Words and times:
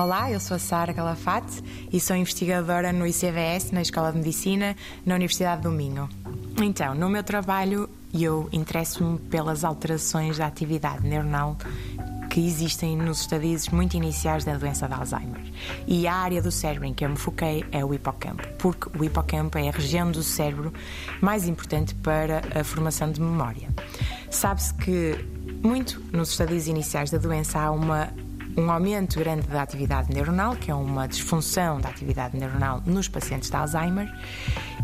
Olá, 0.00 0.30
eu 0.30 0.38
sou 0.38 0.54
a 0.54 0.60
Sara 0.60 0.94
Calafate 0.94 1.60
e 1.92 1.98
sou 1.98 2.14
investigadora 2.14 2.92
no 2.92 3.04
ICVS, 3.04 3.72
na 3.72 3.82
Escola 3.82 4.12
de 4.12 4.18
Medicina, 4.18 4.76
na 5.04 5.16
Universidade 5.16 5.62
do 5.62 5.72
Minho. 5.72 6.08
Então, 6.62 6.94
no 6.94 7.10
meu 7.10 7.24
trabalho, 7.24 7.90
eu 8.14 8.48
interesso-me 8.52 9.18
pelas 9.18 9.64
alterações 9.64 10.38
da 10.38 10.46
atividade 10.46 11.04
neuronal 11.04 11.56
que 12.30 12.46
existem 12.46 12.96
nos 12.96 13.22
estadios 13.22 13.70
muito 13.70 13.96
iniciais 13.96 14.44
da 14.44 14.56
doença 14.56 14.86
de 14.86 14.94
Alzheimer. 14.94 15.42
E 15.84 16.06
a 16.06 16.14
área 16.14 16.40
do 16.40 16.52
cérebro 16.52 16.86
em 16.86 16.94
que 16.94 17.04
eu 17.04 17.08
me 17.08 17.16
foquei 17.16 17.64
é 17.72 17.84
o 17.84 17.92
hipocampo, 17.92 18.46
porque 18.56 18.96
o 18.96 19.02
hipocampo 19.02 19.58
é 19.58 19.68
a 19.68 19.72
região 19.72 20.12
do 20.12 20.22
cérebro 20.22 20.72
mais 21.20 21.48
importante 21.48 21.96
para 21.96 22.42
a 22.54 22.62
formação 22.62 23.10
de 23.10 23.20
memória. 23.20 23.68
Sabe-se 24.30 24.72
que 24.74 25.16
muito 25.60 26.00
nos 26.12 26.30
estadios 26.30 26.68
iniciais 26.68 27.10
da 27.10 27.18
doença 27.18 27.58
há 27.58 27.72
uma 27.72 28.12
um 28.58 28.70
aumento 28.70 29.18
grande 29.18 29.46
da 29.46 29.62
atividade 29.62 30.12
neuronal, 30.12 30.56
que 30.56 30.70
é 30.70 30.74
uma 30.74 31.06
disfunção 31.06 31.80
da 31.80 31.88
atividade 31.88 32.36
neuronal 32.36 32.82
nos 32.84 33.08
pacientes 33.08 33.48
de 33.48 33.56
Alzheimer, 33.56 34.12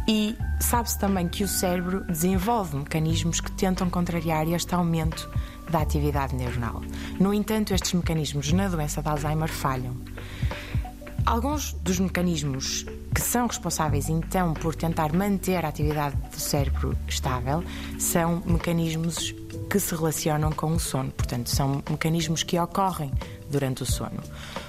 e 0.06 0.36
sabe-se 0.60 0.98
também 0.98 1.28
que 1.28 1.42
o 1.42 1.48
cérebro 1.48 2.04
desenvolve 2.04 2.76
mecanismos 2.76 3.40
que 3.40 3.50
tentam 3.52 3.90
contrariar 3.90 4.46
este 4.48 4.74
aumento 4.74 5.28
da 5.70 5.80
atividade 5.80 6.36
neuronal. 6.36 6.82
No 7.18 7.34
entanto, 7.34 7.74
estes 7.74 7.92
mecanismos 7.94 8.52
na 8.52 8.68
doença 8.68 9.02
de 9.02 9.08
Alzheimer 9.08 9.48
falham. 9.48 9.96
Alguns 11.26 11.72
dos 11.72 11.98
mecanismos 11.98 12.84
que 13.14 13.20
são 13.20 13.46
responsáveis 13.46 14.08
então 14.08 14.52
por 14.52 14.74
tentar 14.74 15.12
manter 15.12 15.64
a 15.64 15.68
atividade 15.68 16.16
do 16.16 16.38
cérebro 16.38 16.96
estável 17.08 17.64
são 17.98 18.42
mecanismos 18.44 19.34
que 19.70 19.80
se 19.80 19.94
relacionam 19.94 20.52
com 20.52 20.72
o 20.72 20.78
sono, 20.78 21.10
portanto, 21.10 21.48
são 21.48 21.82
mecanismos 21.90 22.42
que 22.42 22.58
ocorrem 22.58 23.10
durante 23.54 23.84
o 23.84 23.86
sono. 23.86 24.20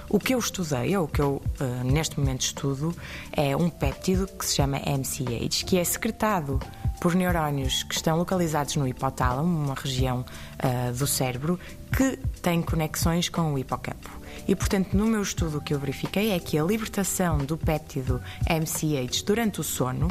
O 0.08 0.20
que 0.20 0.36
eu 0.36 0.40
estudei, 0.40 0.96
ou 0.96 1.06
o 1.06 1.08
que 1.08 1.20
eu 1.20 1.42
uh, 1.60 1.84
neste 1.84 2.20
momento 2.20 2.42
estudo, 2.42 2.96
é 3.32 3.58
um 3.58 3.70
péptido 3.70 4.28
que 4.28 4.46
se 4.46 4.56
chama 4.56 4.78
MCH, 4.78 5.66
que 5.66 5.78
é 5.78 5.84
secretado 5.84 6.60
por 7.02 7.16
neurónios 7.16 7.84
que 7.84 7.96
estão 7.96 8.16
localizados 8.18 8.76
no 8.76 8.88
hipotálamo, 8.88 9.66
uma 9.66 9.76
região 9.76 10.24
uh, 10.24 10.94
do 10.94 11.08
cérebro, 11.08 11.60
que 11.96 12.18
tem 12.42 12.62
conexões 12.62 13.28
com 13.28 13.54
o 13.54 13.58
hipocampo. 13.58 14.25
E, 14.48 14.56
portanto, 14.56 14.94
no 14.94 15.06
meu 15.06 15.22
estudo 15.22 15.58
o 15.58 15.62
que 15.62 15.74
eu 15.74 15.80
verifiquei 15.80 16.32
é 16.32 16.40
que 16.40 16.58
a 16.58 16.64
libertação 16.64 17.38
do 17.40 17.58
péptido 17.58 18.22
MCH 18.50 19.24
durante 19.26 19.60
o 19.60 19.64
sono 19.64 20.10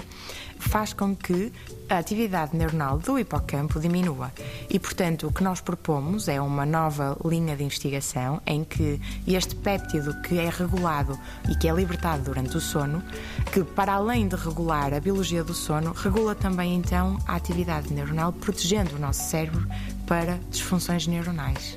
faz 0.59 0.93
com 0.93 1.15
que 1.15 1.53
a 1.89 1.99
atividade 1.99 2.57
neuronal 2.57 2.99
do 2.99 3.19
hipocampo 3.19 3.79
diminua. 3.79 4.33
E, 4.71 4.79
portanto, 4.79 5.27
o 5.27 5.33
que 5.33 5.43
nós 5.43 5.61
propomos 5.61 6.29
é 6.29 6.41
uma 6.41 6.65
nova 6.65 7.17
linha 7.25 7.57
de 7.57 7.63
investigação 7.63 8.41
em 8.47 8.65
que 8.65 9.01
este 9.27 9.55
péptido 9.55 10.21
que 10.23 10.39
é 10.39 10.49
regulado 10.49 11.19
e 11.51 11.55
que 11.55 11.69
é 11.69 11.73
libertado 11.73 12.25
durante 12.25 12.57
o 12.57 12.61
sono, 12.61 13.03
que 13.53 13.63
para 13.63 13.95
além 13.95 14.27
de 14.27 14.37
regular 14.37 14.95
a 14.95 15.01
biologia 15.01 15.45
do 15.45 15.55
sono, 15.55 15.93
regula 15.93 16.35
também 16.35 16.75
então 16.75 17.19
a 17.27 17.37
atividade 17.37 17.93
neuronal, 17.93 18.33
protegendo 18.33 18.97
o 18.97 18.99
nosso 18.99 19.29
cérebro 19.29 19.67
para 20.07 20.39
disfunções 20.51 21.07
neuronais. 21.07 21.77